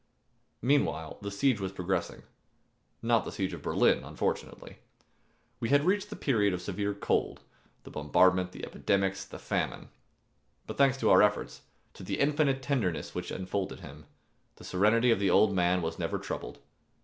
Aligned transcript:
Meanwhile, 0.63 1.19
the 1.21 1.29
siege 1.29 1.59
was 1.59 1.71
progressing 1.71 2.23
not 3.03 3.23
the 3.23 3.31
siege 3.31 3.53
of 3.53 3.61
Berlin, 3.61 4.03
unfortunately! 4.03 4.79
We 5.59 5.69
had 5.69 5.85
reached 5.85 6.09
the 6.09 6.15
period 6.15 6.55
of 6.55 6.61
severe 6.63 6.95
cold, 6.95 7.41
the 7.83 7.91
bombardment, 7.91 8.51
the 8.51 8.65
epidemics, 8.65 9.23
the 9.25 9.37
famine. 9.37 9.89
But 10.65 10.75
thanks 10.79 10.97
to 11.01 11.11
our 11.11 11.21
efforts, 11.21 11.61
to 11.93 12.01
the 12.01 12.19
infinite 12.19 12.63
tenderness 12.63 13.13
which 13.13 13.31
enfolded 13.31 13.81
him, 13.81 14.05
the 14.55 14.63
serenity 14.63 15.11
of 15.11 15.19
the 15.19 15.29
old 15.29 15.49
old 15.49 15.55
man 15.55 15.83
was 15.83 15.99
never 15.99 16.17
troubled. 16.17 16.57